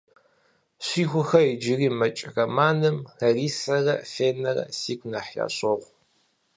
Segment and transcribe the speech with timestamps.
[0.85, 5.91] «Щихуэхэр иджыри мэкӏ» романым, Ларисэрэ, Фенэрэ сигу нэхъ ящӏогъу.